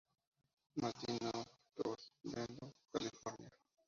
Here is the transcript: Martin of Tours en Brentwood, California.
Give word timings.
Martin 0.77 1.19
of 1.35 1.45
Tours 1.75 2.03
en 2.23 2.31
Brentwood, 2.31 2.73
California. 3.23 3.49